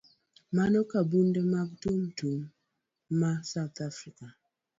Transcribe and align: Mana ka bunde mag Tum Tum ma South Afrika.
Mana 0.55 0.79
ka 0.89 0.99
bunde 1.09 1.41
mag 1.53 1.69
Tum 1.81 1.99
Tum 2.17 2.39
ma 3.19 3.31
South 3.51 3.79
Afrika. 3.89 4.25